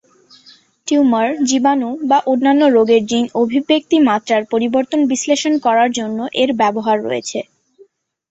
[0.87, 7.39] Tumour, জীবাণু বা অন্যান্য রোগের জিন অভিব্যক্তি মাত্রার পরিবর্তন বিশ্লেষণ করার জন্য এর ব্যবহার রয়েছে।